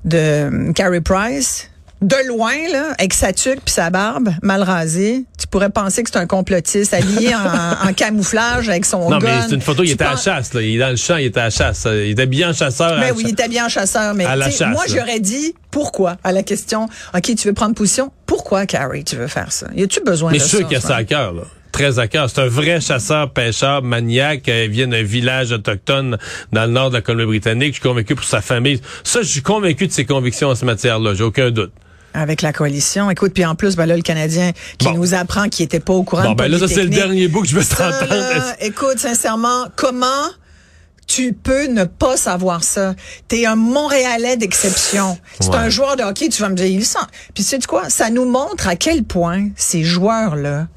de 0.04 0.72
Carey 0.72 1.00
Price. 1.00 1.70
De 2.04 2.28
loin, 2.28 2.52
là, 2.70 2.92
avec 2.98 3.14
sa 3.14 3.32
tuque 3.32 3.60
puis 3.64 3.72
sa 3.72 3.88
barbe 3.88 4.28
mal 4.42 4.62
rasée, 4.62 5.24
tu 5.40 5.46
pourrais 5.46 5.70
penser 5.70 6.02
que 6.02 6.10
c'est 6.12 6.18
un 6.18 6.26
complotiste 6.26 6.92
habillé 6.92 7.34
en, 7.34 7.88
en 7.88 7.92
camouflage 7.94 8.68
avec 8.68 8.84
son 8.84 9.08
Non, 9.08 9.18
gun. 9.18 9.26
mais 9.26 9.48
c'est 9.48 9.54
une 9.54 9.62
photo, 9.62 9.82
il 9.82 9.92
était 9.92 10.04
à 10.04 10.10
la 10.10 10.16
chasse, 10.18 10.52
là. 10.52 10.60
Il 10.60 10.76
est 10.76 10.78
dans 10.78 10.90
le 10.90 10.96
champ, 10.96 11.16
il 11.16 11.24
était 11.24 11.40
à 11.40 11.44
la 11.44 11.50
chasse. 11.50 11.86
Il 11.90 12.10
était 12.10 12.26
bien 12.26 12.52
chasseur. 12.52 12.92
à 12.98 13.00
Ben 13.00 13.12
oui, 13.16 13.22
il 13.26 13.30
était 13.30 13.48
bien 13.48 13.68
chasseur, 13.70 14.12
mais 14.12 14.26
À 14.26 14.36
la 14.36 14.46
tu 14.46 14.52
sais, 14.52 14.58
chasse, 14.58 14.68
moi 14.74 14.84
j'aurais 14.86 15.20
dit 15.20 15.54
pourquoi 15.70 16.18
à 16.22 16.32
la 16.32 16.42
question. 16.42 16.90
Ok, 17.14 17.22
tu 17.36 17.48
veux 17.48 17.54
prendre 17.54 17.74
position 17.74 18.12
Pourquoi, 18.26 18.66
Carrie, 18.66 19.04
tu 19.04 19.16
veux 19.16 19.26
faire 19.26 19.50
ça? 19.50 19.68
Y 19.74 19.84
a-tu 19.84 20.00
besoin 20.02 20.30
Mais 20.30 20.36
de 20.38 20.42
ça 20.42 20.48
suis 20.48 20.58
sûr 20.58 20.68
qu'il 20.68 20.74
y 20.76 20.78
a 20.78 20.82
ça 20.82 20.96
à 20.96 21.04
cœur, 21.04 21.32
là. 21.32 21.42
Très 21.72 21.98
à 21.98 22.06
cœur. 22.06 22.28
C'est 22.28 22.40
un 22.42 22.46
vrai 22.48 22.82
chasseur, 22.82 23.30
pêcheur, 23.32 23.82
maniaque. 23.82 24.48
euh, 24.50 24.66
Il 24.66 24.70
vient 24.70 24.86
d'un 24.88 25.02
village 25.02 25.50
autochtone 25.52 26.18
dans 26.52 26.66
le 26.66 26.70
nord 26.70 26.90
de 26.90 26.96
la 26.96 27.00
Colombie-Britannique. 27.00 27.68
Je 27.74 27.80
suis 27.80 27.88
convaincu 27.88 28.14
pour 28.14 28.24
sa 28.26 28.40
famille. 28.42 28.80
Ça, 29.02 29.22
je 29.22 29.26
suis 29.28 29.42
convaincu 29.42 29.86
de 29.88 29.92
ses 29.92 30.04
convictions 30.04 30.48
en 30.50 30.54
ce 30.54 30.64
matière-là. 30.66 31.14
J'ai 31.14 31.24
aucun 31.24 31.50
doute. 31.50 31.72
Avec 32.14 32.40
la 32.42 32.52
coalition. 32.52 33.10
Écoute, 33.10 33.32
puis 33.34 33.44
en 33.44 33.54
plus, 33.54 33.76
ben 33.76 33.86
là, 33.86 33.96
le 33.96 34.02
Canadien 34.02 34.52
qui 34.78 34.86
Bon. 34.86 34.94
nous 34.94 35.14
apprend 35.14 35.48
qu'il 35.48 35.64
était 35.64 35.80
pas 35.80 35.92
au 35.92 36.04
courant 36.04 36.22
Bon, 36.22 36.30
de 36.32 36.36
ben 36.36 36.48
là, 36.50 36.58
ça, 36.58 36.68
c'est 36.68 36.84
le 36.84 36.88
dernier 36.88 37.28
bout 37.28 37.42
que 37.42 37.48
je 37.48 37.56
veux 37.56 37.64
t'entendre. 37.64 38.06
là, 38.08 38.54
écoute, 38.60 38.98
sincèrement, 38.98 39.66
comment 39.76 40.06
tu 41.06 41.32
peux 41.34 41.66
ne 41.66 41.84
pas 41.84 42.16
savoir 42.16 42.64
ça? 42.64 42.94
T'es 43.28 43.44
un 43.46 43.56
Montréalais 43.56 44.36
d'exception. 44.38 45.18
C'est 45.40 45.50
Ouais. 45.50 45.56
un 45.56 45.68
joueur 45.68 45.96
de 45.96 46.02
hockey, 46.02 46.28
tu 46.30 46.40
vas 46.40 46.48
me 46.48 46.54
dire, 46.54 46.66
il 46.66 46.84
sent. 46.84 46.98
Puis 47.34 47.42
sais 47.42 47.58
tu 47.58 47.66
quoi? 47.66 47.90
Ça 47.90 48.08
nous 48.10 48.24
montre 48.24 48.68
à 48.68 48.76
quel 48.76 49.04
point 49.04 49.48
ces 49.56 49.82
joueurs-là, 49.84 50.68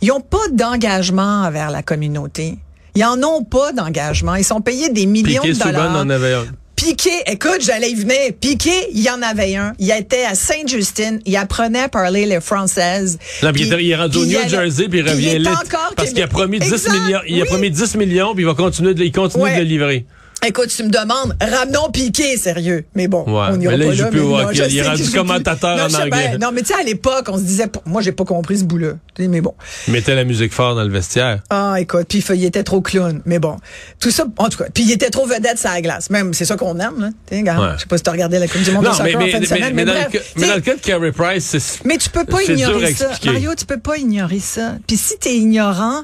ils 0.00 0.10
ont 0.12 0.20
pas 0.20 0.38
d'engagement 0.52 1.42
envers 1.44 1.70
la 1.70 1.82
communauté. 1.82 2.58
Ils 2.94 3.04
en 3.04 3.20
ont 3.24 3.42
pas 3.42 3.72
d'engagement. 3.72 4.36
Ils 4.36 4.44
sont 4.44 4.60
payés 4.60 4.88
des 4.88 5.06
millions 5.06 5.42
Piqué 5.42 5.54
de 5.54 5.58
dollars. 5.58 5.86
Souban 5.88 5.98
en 6.00 6.10
avait 6.10 6.34
un. 6.34 6.46
Piqué, 6.76 7.10
écoute, 7.26 7.60
j'allais 7.60 7.90
y 7.90 7.94
venir. 7.94 8.32
Piqué, 8.40 8.72
il 8.92 9.00
y 9.00 9.08
en 9.10 9.22
avait 9.22 9.54
un. 9.56 9.72
Il 9.78 9.90
était 9.90 10.24
à 10.24 10.34
Sainte-Justine. 10.34 11.20
Il 11.24 11.36
apprenait 11.36 11.82
à 11.82 11.88
parler. 11.88 12.26
Non, 12.26 13.52
puis 13.52 13.62
il 13.62 13.72
est- 13.72 13.84
il 13.84 13.90
est 13.90 13.96
rendu 13.96 14.18
au 14.18 14.24
New 14.26 14.38
allait- 14.38 14.48
Jersey, 14.48 14.88
puis 14.88 14.98
il 15.00 15.08
revient 15.08 15.28
est 15.28 15.38
lit. 15.38 15.48
encore 15.48 15.92
Parce 15.96 16.10
qu'il 16.10 16.22
a 16.22 16.26
promis 16.28 16.58
10 16.58 16.72
Exact, 16.72 16.92
millions. 16.92 17.20
Il 17.28 17.40
a 17.40 17.44
promis 17.44 17.70
10 17.70 17.94
millions, 17.96 18.34
puis 18.34 18.42
il 18.42 18.46
va 18.46 18.54
continuer 18.54 18.94
de, 18.94 19.04
il 19.04 19.12
continue 19.12 19.44
Ouais. 19.44 19.54
de 19.54 19.58
le 19.58 19.64
livrer. 19.64 20.04
Écoute, 20.48 20.68
tu 20.68 20.82
me 20.84 20.90
demandes, 20.90 21.34
ramenons 21.40 21.90
Piqué, 21.90 22.36
sérieux. 22.36 22.84
Mais 22.94 23.08
bon, 23.08 23.24
Ouais, 23.24 23.48
on 23.52 23.56
n'ira 23.56 23.76
mais 23.76 23.78
là, 23.78 23.86
pas 23.86 23.94
là. 23.94 24.06
plus 24.08 24.20
mais 24.20 24.26
non, 24.44 24.50
Il 24.50 24.76
est 24.78 24.82
rendu 24.82 25.10
commentateur. 25.10 25.76
Non, 25.76 25.84
en 25.84 25.88
sais 25.88 26.02
anglais. 26.02 26.38
Non, 26.40 26.50
mais 26.52 26.60
tu 26.62 26.68
sais, 26.68 26.80
à 26.80 26.82
l'époque, 26.82 27.26
on 27.28 27.36
se 27.38 27.42
disait, 27.42 27.66
moi, 27.86 28.02
j'ai 28.02 28.12
pas 28.12 28.24
compris 28.24 28.58
ce 28.58 28.64
bout-là. 28.64 28.92
Mais 29.18 29.40
bon. 29.40 29.54
Il 29.86 29.92
mettait 29.92 30.14
la 30.14 30.24
musique 30.24 30.52
fort 30.52 30.74
dans 30.74 30.82
le 30.82 30.90
vestiaire. 30.90 31.40
Ah, 31.50 31.76
écoute, 31.78 32.06
puis 32.08 32.22
il 32.34 32.44
était 32.44 32.62
trop 32.62 32.80
clown. 32.80 33.22
Mais 33.24 33.38
bon, 33.38 33.56
tout 34.00 34.10
ça, 34.10 34.24
en 34.38 34.48
tout 34.48 34.58
cas. 34.58 34.66
Puis 34.72 34.84
il 34.84 34.92
était 34.92 35.10
trop 35.10 35.26
vedette 35.26 35.58
sur 35.58 35.70
la 35.70 35.80
glace. 35.80 36.10
Même, 36.10 36.34
c'est 36.34 36.44
ça 36.44 36.56
qu'on 36.56 36.78
aime, 36.78 37.00
là. 37.00 37.08
Tu 37.26 37.34
sais, 37.34 37.40
regarde, 37.40 37.64
Ouais. 37.64 37.70
Je 37.76 37.80
sais 37.82 37.86
pas 37.86 37.96
si 37.96 38.02
tu 38.02 38.08
as 38.10 38.12
regardé 38.12 38.38
la 38.38 38.48
Coupe 38.48 38.62
du 38.62 38.70
Monde 38.72 38.82
de 38.84 38.88
Non, 38.88 38.94
soccer 38.94 39.18
mais, 39.18 39.28
en 39.28 39.32
fin 39.32 39.40
de 39.40 39.46
semaine, 39.46 39.74
mais, 39.74 39.84
mais 39.84 39.84
dans, 39.84 39.92
bref. 39.92 40.06
le, 40.12 40.18
cas- 40.18 40.24
tu 40.24 40.30
mais 40.36 40.42
sais, 40.42 40.48
dans 40.48 40.54
le 40.56 40.60
cas 40.60 40.74
de 40.74 40.80
Carey 40.80 41.12
Price, 41.12 41.44
c'est. 41.44 41.84
Mais 41.84 41.96
tu 41.96 42.10
peux 42.10 42.24
pas 42.24 42.42
ignorer 42.42 42.94
ça. 42.94 43.10
Mario, 43.24 43.54
tu 43.56 43.64
peux 43.66 43.78
pas 43.78 43.96
ignorer 43.96 44.40
ça. 44.40 44.74
Puis 44.86 44.96
si 44.96 45.18
tu 45.18 45.28
es 45.28 45.36
ignorant, 45.36 46.02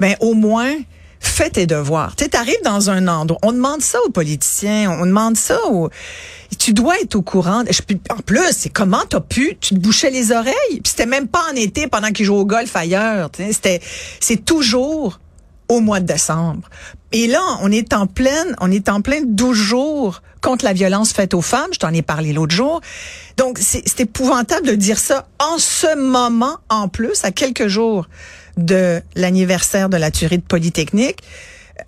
ben 0.00 0.14
au 0.20 0.34
moins 0.34 0.72
fais 1.20 1.50
tes 1.50 1.66
devoirs. 1.66 2.16
Tu 2.16 2.24
arrives 2.32 2.62
dans 2.64 2.90
un 2.90 3.08
endroit, 3.08 3.38
on 3.42 3.52
demande 3.52 3.82
ça 3.82 3.98
aux 4.06 4.10
politiciens, 4.10 4.90
on 4.90 5.06
demande 5.06 5.36
ça 5.36 5.58
aux 5.66 5.90
tu 6.58 6.72
dois 6.72 7.00
être 7.00 7.16
au 7.16 7.22
courant. 7.22 7.64
En 8.10 8.22
plus, 8.24 8.68
comment 8.72 9.02
t'as 9.08 9.20
pu, 9.20 9.56
tu 9.60 9.74
te 9.74 9.80
bouchais 9.80 10.10
les 10.10 10.32
oreilles. 10.32 10.54
Puis 10.70 10.82
c'était 10.84 11.06
même 11.06 11.28
pas 11.28 11.42
en 11.52 11.56
été 11.56 11.88
pendant 11.88 12.10
qu'ils 12.12 12.26
jouent 12.26 12.36
au 12.36 12.44
golf 12.44 12.74
ailleurs. 12.76 13.30
sais. 13.36 13.52
C'était, 13.52 13.80
c'est 14.20 14.44
toujours 14.44 15.18
au 15.68 15.80
mois 15.80 16.00
de 16.00 16.06
décembre. 16.06 16.68
Et 17.12 17.26
là, 17.26 17.42
on 17.62 17.72
est 17.72 17.92
en 17.92 18.06
pleine, 18.06 18.54
on 18.60 18.70
est 18.70 18.88
en 18.88 19.00
plein 19.00 19.20
12 19.24 19.56
jours 19.56 20.22
contre 20.40 20.64
la 20.64 20.72
violence 20.72 21.12
faite 21.12 21.34
aux 21.34 21.42
femmes. 21.42 21.70
Je 21.72 21.78
t'en 21.78 21.92
ai 21.92 22.02
parlé 22.02 22.32
l'autre 22.32 22.54
jour. 22.54 22.80
Donc, 23.36 23.58
c'est 23.60 24.00
épouvantable 24.00 24.66
de 24.66 24.74
dire 24.74 24.98
ça 24.98 25.26
en 25.38 25.58
ce 25.58 25.96
moment, 25.96 26.58
en 26.68 26.88
plus, 26.88 27.24
à 27.24 27.32
quelques 27.32 27.66
jours 27.66 28.06
de 28.56 29.00
l'anniversaire 29.14 29.88
de 29.88 29.96
la 29.96 30.10
tuerie 30.10 30.38
de 30.38 30.42
Polytechnique. 30.42 31.22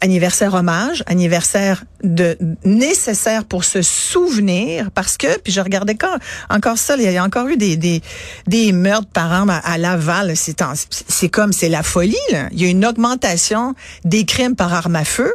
Anniversaire 0.02 0.52
hommage, 0.52 1.02
anniversaire 1.06 1.82
de 2.04 2.36
nécessaire 2.62 3.44
pour 3.44 3.64
se 3.64 3.80
souvenir 3.80 4.90
parce 4.90 5.16
que 5.16 5.38
puis 5.38 5.50
je 5.50 5.62
regardais 5.62 5.94
quand 5.94 6.14
encore 6.50 6.76
ça 6.76 6.94
il 6.98 7.10
y 7.10 7.16
a 7.16 7.24
encore 7.24 7.48
eu 7.48 7.56
des 7.56 7.78
des 7.78 8.02
des 8.46 8.72
meurtres 8.72 9.08
par 9.08 9.32
an 9.32 9.48
à, 9.48 9.56
à 9.56 9.78
Laval 9.78 10.36
c'est 10.36 10.62
c'est 11.08 11.30
comme 11.30 11.52
c'est 11.52 11.70
la 11.70 11.82
folie 11.82 12.14
là. 12.32 12.48
il 12.52 12.62
y 12.62 12.66
a 12.66 12.68
une 12.68 12.84
augmentation 12.84 13.74
des 14.04 14.26
crimes 14.26 14.56
par 14.56 14.74
arme 14.74 14.94
à 14.94 15.04
feu 15.04 15.32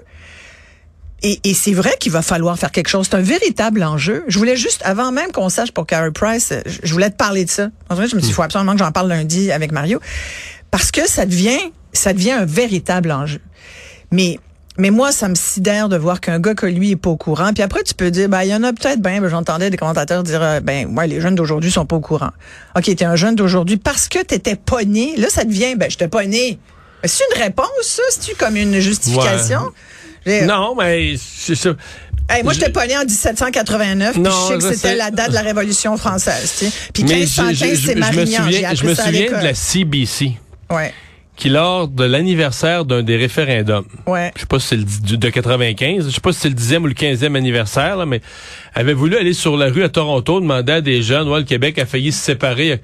et, 1.24 1.40
et 1.46 1.54
c'est 1.54 1.74
vrai 1.74 1.96
qu'il 2.00 2.12
va 2.12 2.22
falloir 2.22 2.60
faire 2.60 2.72
quelque 2.72 2.90
chose. 2.90 3.08
C'est 3.10 3.16
un 3.16 3.22
véritable 3.22 3.82
enjeu. 3.82 4.26
Je 4.28 4.38
voulais 4.38 4.58
juste, 4.58 4.82
avant 4.84 5.12
même 5.14 5.32
qu'on 5.32 5.48
sache 5.48 5.72
pour 5.72 5.88
Carey 5.88 6.12
Price, 6.12 6.54
je 6.66 6.80
je 6.84 6.92
voulais 6.92 7.10
te 7.10 7.16
parler 7.16 7.46
de 7.46 7.50
ça. 7.50 7.70
En 7.90 7.96
vrai, 7.96 8.08
je 8.08 8.16
me 8.16 8.20
suis 8.20 8.28
dit, 8.28 8.32
il 8.32 8.36
faut 8.36 8.44
absolument 8.44 8.74
que 8.74 8.80
j'en 8.80 8.92
parle 8.92 9.08
lundi 9.08 9.52
avec 9.52 9.72
Mario. 9.72 10.00
Parce 10.74 10.90
que 10.90 11.08
ça 11.08 11.28
devient, 11.28 11.60
ça 11.94 12.14
devient 12.14 12.32
un 12.32 12.46
véritable 12.46 13.12
enjeu. 13.12 13.40
Mais, 14.10 14.40
mais 14.80 14.90
moi, 14.90 15.12
ça 15.12 15.28
me 15.30 15.36
sidère 15.36 15.88
de 15.88 15.96
voir 15.98 16.20
qu'un 16.20 16.40
gars 16.40 16.56
que 16.56 16.66
lui 16.66 16.90
est 16.90 16.96
pas 16.96 17.12
au 17.12 17.16
courant. 17.16 17.54
Puis 17.54 17.62
après, 17.62 17.84
tu 17.84 17.94
peux 17.94 18.10
dire, 18.10 18.28
ben, 18.28 18.42
il 18.42 18.50
y 18.50 18.56
en 18.56 18.64
a 18.64 18.74
peut-être, 18.74 19.00
ben, 19.00 19.22
ben, 19.22 19.30
j'entendais 19.30 19.70
des 19.70 19.78
commentateurs 19.78 20.24
dire, 20.24 20.42
euh, 20.42 20.60
ben, 20.62 20.88
ouais, 20.98 21.06
les 21.06 21.22
jeunes 21.22 21.36
d'aujourd'hui 21.36 21.70
sont 21.70 21.86
pas 21.86 21.96
au 21.96 22.00
courant. 22.00 22.32
OK, 22.76 22.86
t'es 22.86 23.06
un 23.06 23.16
jeune 23.16 23.36
d'aujourd'hui 23.36 23.78
parce 23.78 24.08
que 24.08 24.18
t'étais 24.24 24.56
pas 24.56 24.84
né. 24.84 25.14
Là, 25.18 25.28
ça 25.30 25.44
devient, 25.44 25.76
ben, 25.76 25.92
j'étais 25.92 26.08
pas 26.08 26.26
né. 26.26 26.58
Mais 27.04 27.08
c'est 27.08 27.24
une 27.36 27.44
réponse, 27.44 27.68
ça? 27.84 28.02
C'est-tu 28.10 28.34
comme 28.36 28.56
une 28.58 28.80
justification? 28.80 29.62
Non, 30.26 30.74
mais 30.76 31.14
c'est 31.20 31.54
ça. 31.54 31.70
Hey, 32.30 32.42
moi, 32.42 32.54
Je- 32.54 32.60
j'étais 32.62 32.72
pas 32.72 32.88
né 32.88 32.98
en 32.98 33.02
1789, 33.04 34.14
puis 34.14 34.22
Non, 34.22 34.32
je 34.32 34.48
sais 34.54 34.58
que 34.58 34.70
je 34.70 34.74
c'était 34.80 34.96
la 34.96 35.12
date 35.12 35.30
de 35.30 35.34
la 35.36 35.42
Révolution 35.42 35.98
française. 35.98 36.52
tu 36.58 36.66
sais. 36.66 36.72
Puis 36.94 37.04
Mais 37.04 37.16
1515, 37.16 37.58
je- 37.70 37.76
je- 37.76 37.86
c'est 37.86 37.92
je 37.92 37.96
me 37.96 38.00
Marignan. 38.00 38.44
Souviens, 38.44 38.74
je 38.74 38.86
me 38.86 38.96
souviens 38.96 39.40
de 39.40 39.44
la 39.44 39.54
CBC 39.54 40.32
Ouais, 40.74 40.94
qui, 41.36 41.50
lors 41.50 41.88
de 41.88 42.04
l'anniversaire 42.04 42.86
d'un 42.86 43.02
des 43.02 43.18
référendums, 43.18 43.86
ouais. 44.06 44.32
je 44.36 44.42
sais 44.42 44.46
pas 44.48 44.60
si 44.60 44.68
c'est 44.68 44.76
le 44.78 44.84
dix- 44.84 45.18
de 45.18 45.30
95, 45.30 46.06
je 46.08 46.14
sais 46.14 46.22
pas 46.22 46.32
si 46.32 46.40
c'est 46.42 46.50
le 46.50 46.56
10e 46.56 46.84
ou 46.84 46.88
le 46.88 46.94
15e 46.94 47.36
anniversaire, 47.36 47.98
là, 47.98 48.06
mais 48.06 48.22
avait 48.76 48.94
voulu 48.94 49.18
aller 49.18 49.34
sur 49.34 49.58
la 49.58 49.68
rue 49.70 49.84
à 49.84 49.90
Toronto 49.90 50.40
demander 50.40 50.74
à 50.74 50.82
des 50.82 51.02
jeunes, 51.02 51.28
ouais, 51.30 51.40
le 51.40 51.46
Québec 51.46 51.80
a 51.80 51.86
failli 51.86 52.12
se 52.12 52.24
séparer. 52.24 52.82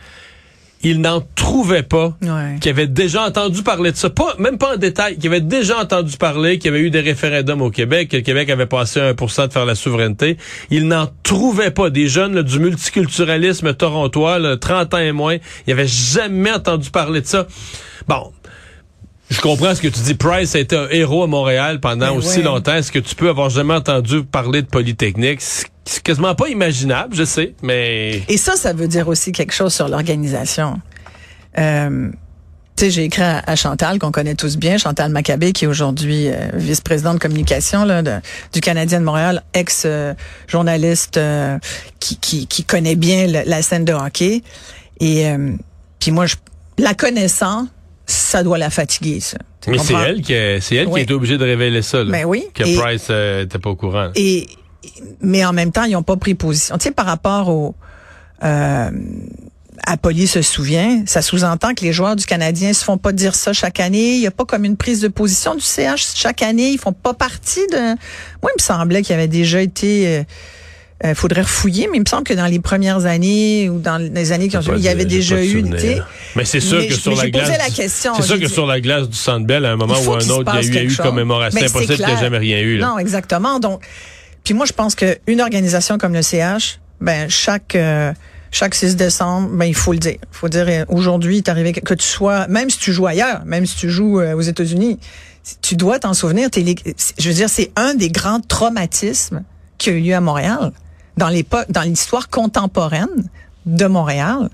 Ils 0.82 1.02
n'en 1.02 1.22
trouvaient 1.36 1.84
pas 1.84 2.16
Ouais. 2.22 2.58
qui 2.62 2.70
avaient 2.70 2.88
déjà 2.88 3.26
entendu 3.26 3.64
parler 3.64 3.92
de 3.92 3.98
ça, 3.98 4.10
pas 4.10 4.36
même 4.40 4.58
pas 4.58 4.76
en 4.76 4.78
détail, 4.78 5.18
qui 5.18 5.28
avaient 5.28 5.42
déjà 5.42 5.80
entendu 5.80 6.16
parler 6.18 6.58
qu'il 6.58 6.72
y 6.72 6.74
avait 6.74 6.84
eu 6.86 6.90
des 6.90 7.02
référendums 7.02 7.62
au 7.62 7.70
Québec, 7.70 8.10
que 8.10 8.18
le 8.18 8.22
Québec 8.22 8.50
avait 8.50 8.66
passé 8.66 9.00
à 9.02 9.10
1 9.10 9.48
de 9.48 9.52
faire 9.54 9.66
la 9.66 9.76
souveraineté. 9.76 10.38
Ils 10.70 10.88
n'en 10.88 11.08
trouvaient 11.24 11.72
pas. 11.72 11.90
Des 11.90 12.08
jeunes 12.08 12.34
là, 12.36 12.44
du 12.44 12.60
multiculturalisme 12.60 13.74
torontois, 13.74 14.40
là, 14.40 14.58
30 14.58 14.94
ans 14.94 15.00
et 15.00 15.12
moins, 15.12 15.38
ils 15.68 15.74
avaient 15.74 15.88
jamais 15.88 16.52
entendu 16.52 16.90
parler 16.92 17.22
de 17.22 17.26
ça. 17.28 17.48
Bon. 18.08 18.32
Je 19.30 19.42
comprends 19.42 19.76
ce 19.76 19.82
que 19.82 19.88
tu 19.88 20.00
dis. 20.02 20.16
Price 20.16 20.56
a 20.56 20.60
été 20.60 20.76
un 20.76 20.88
héros 20.90 21.24
à 21.24 21.28
Montréal 21.28 21.80
pendant 21.80 22.08
Ben 22.08 22.18
aussi 22.18 22.38
ouais. 22.40 22.44
longtemps. 22.44 22.74
Est-ce 22.76 22.92
que 22.92 23.00
tu 23.00 23.14
peux 23.16 23.30
avoir 23.30 23.50
jamais 23.50 23.76
entendu 23.76 24.24
parler 24.24 24.62
de 24.64 24.68
Polytechnique? 24.68 25.40
C'est 25.42 26.04
quasiment 26.04 26.36
pas 26.36 26.50
imaginable, 26.50 27.16
je 27.16 27.24
sais, 27.24 27.54
mais... 27.64 28.22
Et 28.28 28.38
ça, 28.38 28.56
ça 28.56 28.74
veut 28.74 28.88
dire 28.88 29.08
aussi 29.08 29.32
quelque 29.32 29.54
chose 29.54 29.74
sur 29.74 29.88
l'organisation. 29.88 30.80
Euh, 31.58 32.10
tu 32.76 32.86
sais, 32.86 32.92
j'ai 32.92 33.04
écrit 33.06 33.24
à, 33.24 33.44
à 33.46 33.56
Chantal, 33.56 33.98
qu'on 34.00 34.12
connaît 34.12 34.36
tous 34.36 34.56
bien, 34.58 34.78
Chantal 34.78 35.12
Maccabé, 35.12 35.52
qui 35.52 35.66
est 35.66 35.68
aujourd'hui 35.68 36.28
euh, 36.30 36.50
vice-présidente 36.54 37.16
de 37.16 37.20
communication 37.20 37.86
là, 37.86 38.02
de- 38.04 38.20
du 38.54 38.62
Canadien 38.62 39.00
de 39.00 39.06
Montréal, 39.06 39.44
ex-journaliste 39.54 41.18
euh, 41.18 41.58
qui, 42.00 42.18
qui, 42.18 42.48
qui 42.48 42.64
connaît 42.64 42.96
bien 42.96 43.28
le- 43.28 43.44
la 43.50 43.62
scène 43.62 43.86
de 43.86 43.94
hockey. 43.94 44.44
Et 45.00 45.28
euh, 45.28 45.54
puis 46.00 46.12
moi, 46.12 46.26
je, 46.26 46.36
la 46.78 46.94
connaissant, 46.94 47.68
ça 48.30 48.44
doit 48.44 48.58
la 48.58 48.70
fatiguer, 48.70 49.20
ça. 49.20 49.38
Tu 49.62 49.72
Mais 49.72 49.78
c'est 49.78 49.94
elle 49.94 50.22
qui 50.22 50.34
a, 50.36 50.62
c'est 50.62 50.76
elle 50.76 50.86
qui 50.88 50.92
Oui. 50.94 51.02
été 51.02 51.14
obligée 51.14 51.38
de 51.38 51.44
révéler 51.44 51.82
ça. 51.82 52.04
Là, 52.04 52.12
Ben 52.12 52.26
oui. 52.26 52.46
Que 52.54 52.64
Et- 52.64 52.76
Price 52.78 53.08
euh, 53.10 53.44
était 53.44 53.60
pas 53.60 53.70
au 53.72 53.76
courant. 53.76 54.12
Et 54.16 54.48
mais 55.22 55.44
en 55.46 55.52
même 55.54 55.72
temps, 55.72 55.84
ils 55.84 55.92
n'ont 55.94 56.04
pas 56.04 56.16
pris 56.16 56.36
position. 56.36 56.78
Tu 56.78 56.86
sais, 56.86 56.92
par 56.92 57.06
rapport 57.06 57.50
au 57.50 57.76
euh, 58.44 58.90
à 59.86 59.98
Poli 59.98 60.28
se 60.28 60.42
souvient, 60.42 61.04
ça 61.06 61.22
sous-entend 61.22 61.74
que 61.74 61.84
les 61.84 61.94
joueurs 61.94 62.16
du 62.16 62.26
Canadien 62.26 62.74
se 62.74 62.84
font 62.84 62.98
pas 62.98 63.12
dire 63.12 63.34
ça 63.36 63.54
chaque 63.54 63.80
année. 63.80 64.16
Il 64.16 64.22
y 64.22 64.28
a 64.28 64.32
pas 64.32 64.46
comme 64.46 64.66
une 64.66 64.78
prise 64.78 65.02
de 65.02 65.08
position 65.08 65.56
du 65.56 65.62
CH 65.62 66.14
chaque 66.16 66.42
année. 66.42 66.70
Ils 66.72 66.78
font 66.80 66.94
pas 66.94 67.14
partie 67.14 67.66
de. 67.72 67.78
Moi, 68.42 68.52
il 68.52 68.60
me 68.60 68.62
semblait 68.64 69.02
qu'il 69.02 69.12
y 69.16 69.18
avait 69.18 69.28
déjà 69.28 69.62
été. 69.62 70.08
euh, 70.20 70.24
euh, 71.06 71.16
faudrait 71.16 71.42
refouiller, 71.44 71.88
mais 71.90 71.98
il 71.98 72.02
me 72.02 72.06
semble 72.06 72.24
que 72.26 72.34
dans 72.34 72.46
les 72.48 72.60
premières 72.60 73.06
années 73.06 73.70
ou 73.70 73.80
dans 73.80 73.98
les 73.98 74.32
années 74.34 74.50
qui 74.50 74.58
ont 74.58 74.62
il 74.76 74.82
y 74.82 74.90
avait 74.90 75.06
déjà 75.06 75.42
eu. 75.44 75.64
Mais 76.36 76.46
c'est 76.46 76.60
sûr 76.60 76.80
Mais 76.80 76.88
que 76.88 76.94
je- 76.96 77.00
sur 77.00 77.16
la 77.16 77.30
glace. 77.30 77.50
la 77.58 77.70
question, 77.70 78.14
C'est 78.16 78.24
sûr 78.24 78.36
j'ai 78.36 78.42
que 78.44 78.48
dit- 78.48 78.54
sur 78.54 78.66
la 78.66 78.82
glace 78.82 79.08
du 79.10 79.16
Centre 79.18 79.46
Bell, 79.48 79.66
à 79.66 79.72
un 79.72 79.76
moment 79.78 79.94
ou 80.06 80.14
un 80.14 80.18
qu'il 80.18 80.28
se 80.28 80.32
autre, 80.34 80.52
il 80.62 80.74
y 80.74 80.78
a 80.78 80.84
eu, 80.84 80.92
eu 80.92 80.96
commémoration. 80.98 81.60
C'est 81.60 81.68
impossible 81.68 81.96
qu'il 81.96 82.06
n'y 82.06 82.12
ait 82.12 82.18
jamais 82.20 82.38
rien 82.38 82.60
eu. 82.60 82.78
Là. 82.78 82.88
Non, 82.88 82.98
exactement. 83.00 83.60
Donc, 83.60 83.82
puis 84.44 84.54
moi, 84.54 84.66
je 84.66 84.74
pense 84.74 84.96
qu'une 84.96 85.42
organisation 85.42 85.98
comme 85.98 86.14
le 86.14 86.22
CH, 86.22 86.80
ben 87.02 87.30
chaque 87.30 87.76
euh, 87.76 88.12
chaque 88.52 88.76
6 88.76 88.96
décembre, 88.98 89.48
ben 89.54 89.66
il 89.66 89.76
faut 89.76 89.94
le 89.94 90.00
dire. 90.00 90.14
Il 90.22 90.28
faut 90.32 90.50
dire 90.50 90.66
euh, 90.68 90.84
aujourd'hui, 90.90 91.36
il 91.36 91.40
est 91.40 91.50
arrivé 91.50 91.72
que, 91.72 91.80
que 91.80 91.94
tu 91.94 92.06
sois, 92.08 92.48
même 92.48 92.70
si 92.70 92.78
tu 92.78 92.92
joues 92.92 93.08
ailleurs, 93.08 93.44
même 93.46 93.66
si 93.66 93.76
tu 93.78 93.90
joues 93.90 94.20
euh, 94.20 94.34
aux 94.34 94.42
États-Unis, 94.42 95.00
tu 95.62 95.76
dois 95.78 95.98
t'en 96.00 96.14
souvenir. 96.14 96.50
Je 96.54 97.28
veux 97.30 97.34
dire, 97.36 97.50
c'est 97.50 97.72
un 97.78 97.94
des 97.94 98.10
grands 98.10 98.42
traumatismes 98.42 99.44
qui 99.78 99.90
a 99.92 99.94
eu 99.94 100.02
lieu 100.02 100.14
à 100.16 100.20
Montréal 100.22 100.72
dans 101.20 101.30
l'époque, 101.30 101.68
dans 101.70 101.82
l'histoire 101.84 102.30
contemporaine 102.30 103.30
de 103.66 103.86
Montréal. 103.86 104.50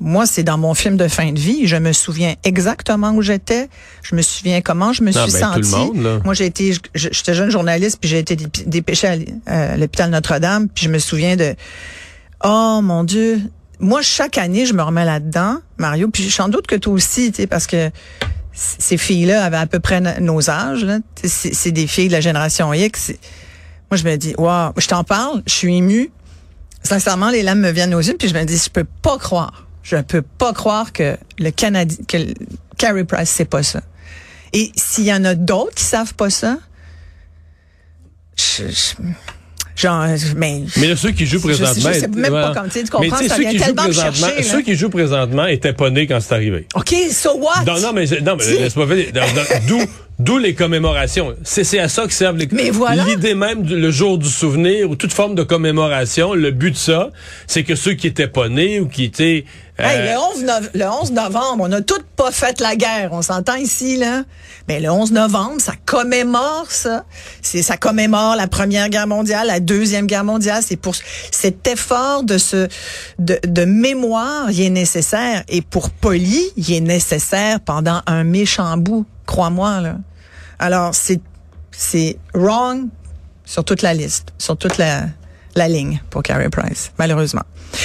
Moi, 0.00 0.24
c'est 0.24 0.44
dans 0.44 0.56
mon 0.56 0.72
film 0.72 0.96
de 0.96 1.08
fin 1.08 1.32
de 1.32 1.38
vie. 1.38 1.66
Je 1.66 1.76
me 1.76 1.92
souviens 1.92 2.34
exactement 2.44 3.10
où 3.12 3.22
j'étais. 3.22 3.68
Je 4.02 4.14
me 4.14 4.22
souviens 4.22 4.60
comment 4.62 4.92
je 4.92 5.02
me 5.02 5.10
Ah, 5.14 5.26
suis 5.28 5.32
ben, 5.40 5.50
tout 5.52 5.58
le 5.58 5.62
sentie. 5.64 5.86
monde, 5.92 6.02
là. 6.02 6.18
Moi, 6.24 6.32
j'ai 6.34 6.46
été, 6.46 6.74
j'étais 6.94 7.34
jeune 7.34 7.50
journaliste, 7.50 7.98
puis 8.00 8.08
j'ai 8.08 8.20
été 8.20 8.36
dép- 8.36 8.68
dépêchée 8.68 9.08
à 9.08 9.14
l- 9.14 9.26
à 9.46 9.76
l'hôpital 9.76 10.10
Notre-Dame, 10.10 10.68
puis 10.68 10.84
je 10.84 10.90
me 10.90 10.98
souviens 10.98 11.36
de, 11.36 11.54
oh 12.44 12.80
mon 12.82 13.02
Dieu, 13.04 13.40
moi 13.80 14.00
chaque 14.00 14.38
année, 14.38 14.64
je 14.64 14.74
me 14.74 14.82
remets 14.82 15.04
là-dedans, 15.04 15.56
Mario, 15.76 16.08
puis 16.08 16.30
j'en 16.30 16.48
doute 16.48 16.66
que 16.68 16.76
toi 16.76 16.92
aussi, 16.94 17.32
tu 17.32 17.42
sais, 17.42 17.46
parce 17.48 17.66
que 17.66 17.90
ces 18.54 18.96
filles-là 18.96 19.44
avaient 19.44 19.56
à 19.56 19.66
peu 19.66 19.80
près 19.80 20.00
no- 20.00 20.20
nos 20.20 20.50
âges, 20.50 20.86
c'est 21.24 21.72
des 21.72 21.86
filles 21.88 22.08
de 22.08 22.12
la 22.12 22.20
génération 22.20 22.72
X. 22.72 23.12
Moi, 23.92 23.98
je 23.98 24.04
me 24.04 24.16
dis, 24.16 24.34
waouh, 24.38 24.72
je 24.78 24.86
t'en 24.86 25.04
parle, 25.04 25.42
je 25.46 25.52
suis 25.52 25.76
émue. 25.76 26.10
Sincèrement, 26.82 27.28
les 27.28 27.42
larmes 27.42 27.60
me 27.60 27.70
viennent 27.70 27.94
aux 27.94 28.00
yeux, 28.00 28.16
puis 28.18 28.26
je 28.26 28.32
me 28.32 28.42
dis, 28.44 28.56
je 28.56 28.70
peux 28.70 28.86
pas 29.02 29.18
croire, 29.18 29.66
je 29.82 29.98
peux 29.98 30.22
pas 30.22 30.54
croire 30.54 30.94
que 30.94 31.18
le 31.38 31.50
Canadien, 31.50 31.98
que 32.08 32.16
le- 32.16 32.32
Carey 32.78 33.04
Price, 33.04 33.28
c'est 33.28 33.44
pas 33.44 33.62
ça. 33.62 33.82
Et 34.54 34.72
s'il 34.76 35.04
y 35.04 35.12
en 35.12 35.22
a 35.26 35.34
d'autres 35.34 35.74
qui 35.74 35.84
savent 35.84 36.14
pas 36.14 36.30
ça, 36.30 36.56
je, 38.34 38.62
je- 38.70 39.02
genre, 39.76 40.06
mais, 40.38 40.62
Mais 40.78 40.88
là, 40.88 40.96
ceux 40.96 41.10
qui 41.10 41.26
jouent 41.26 41.42
présentement. 41.42 41.92
je 41.92 41.98
sais 42.00 42.08
même 42.08 42.32
pas 42.32 42.54
comment, 42.54 42.68
tu 42.70 42.82
comprends, 42.84 43.18
Mais 43.20 43.28
ça 43.28 43.36
ceux 43.36 43.44
qui 43.44 43.58
jouent 43.58 43.74
présentement, 43.74 44.26
chercher, 44.26 44.42
ceux 44.42 44.62
qui 44.62 44.74
jouent 44.74 44.88
présentement 44.88 45.46
étaient 45.48 45.74
pas 45.74 45.90
nés 45.90 46.06
quand 46.06 46.18
c'est 46.20 46.34
arrivé. 46.34 46.66
OK, 46.74 46.94
so 47.10 47.36
what? 47.36 47.64
Non, 47.66 47.78
non, 47.78 47.92
mais, 47.92 48.06
non, 48.22 48.36
mais 48.38 48.44
laisse-moi 48.58 48.86
D'où, 49.68 49.82
d'où 50.24 50.38
les 50.38 50.54
commémorations. 50.54 51.34
C'est, 51.44 51.78
à 51.78 51.88
ça 51.88 52.06
que 52.06 52.12
servent 52.12 52.36
les 52.36 52.48
Mais 52.52 52.70
voilà. 52.70 53.04
L'idée 53.04 53.34
même 53.34 53.62
du 53.62 53.76
le 53.78 53.90
jour 53.90 54.18
du 54.18 54.28
souvenir 54.28 54.88
ou 54.90 54.96
toute 54.96 55.12
forme 55.12 55.34
de 55.34 55.42
commémoration, 55.42 56.34
le 56.34 56.50
but 56.50 56.72
de 56.72 56.76
ça, 56.76 57.10
c'est 57.46 57.64
que 57.64 57.74
ceux 57.74 57.94
qui 57.94 58.06
étaient 58.06 58.28
pas 58.28 58.48
nés 58.48 58.80
ou 58.80 58.86
qui 58.88 59.04
étaient, 59.04 59.44
Hey, 59.78 59.98
euh, 60.00 60.12
le, 60.12 60.18
11 60.38 60.44
nov- 60.44 60.70
le 60.74 60.84
11 60.84 61.12
novembre, 61.12 61.64
on 61.66 61.72
a 61.72 61.80
toutes 61.80 62.04
pas 62.14 62.30
fait 62.30 62.60
la 62.60 62.76
guerre, 62.76 63.08
on 63.12 63.22
s'entend 63.22 63.54
ici, 63.56 63.96
là. 63.96 64.22
Mais 64.68 64.78
le 64.80 64.90
11 64.90 65.10
novembre, 65.12 65.60
ça 65.60 65.72
commémore 65.86 66.66
ça. 66.68 67.04
C'est, 67.40 67.62
ça 67.62 67.76
commémore 67.78 68.36
la 68.36 68.46
Première 68.46 68.90
Guerre 68.90 69.06
mondiale, 69.08 69.46
la 69.46 69.60
Deuxième 69.60 70.06
Guerre 70.06 70.24
mondiale. 70.24 70.62
C'est 70.64 70.76
pour 70.76 70.94
cet 71.30 71.66
effort 71.66 72.22
de 72.22 72.36
ce, 72.38 72.68
de, 73.18 73.38
de 73.44 73.64
mémoire, 73.64 74.50
il 74.50 74.60
est 74.60 74.70
nécessaire. 74.70 75.42
Et 75.48 75.62
pour 75.62 75.88
Poli, 75.90 76.42
il 76.56 76.72
est 76.74 76.80
nécessaire 76.80 77.58
pendant 77.58 78.02
un 78.06 78.24
méchant 78.24 78.76
bout. 78.76 79.06
Crois-moi, 79.26 79.80
là. 79.80 79.96
Alors, 80.62 80.94
c'est, 80.94 81.20
c'est 81.72 82.16
wrong 82.34 82.86
sur 83.44 83.64
toute 83.64 83.82
la 83.82 83.94
liste, 83.94 84.32
sur 84.38 84.56
toute 84.56 84.78
la, 84.78 85.06
la 85.56 85.66
ligne 85.66 86.00
pour 86.08 86.22
Carey 86.22 86.48
Price, 86.50 86.92
malheureusement. 87.00 87.42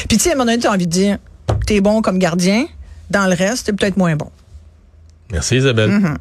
Puis 0.08 0.18
tu 0.18 0.20
sais, 0.20 0.30
à 0.30 0.34
un 0.34 0.36
moment 0.36 0.52
donné, 0.52 0.60
tu 0.60 0.68
as 0.68 0.72
envie 0.72 0.86
de 0.86 0.92
dire, 0.92 1.18
t'es 1.66 1.82
bon 1.82 2.04
comme 2.04 2.20
gardien, 2.20 2.68
dans 3.10 3.26
le 3.26 3.34
reste, 3.34 3.66
t'es 3.66 3.74
peut-être 3.74 3.98
moins 3.98 4.16
bon. 4.16 4.30
Merci 5.32 5.58
Isabelle. 5.58 5.90
Mm-hmm. 5.90 6.18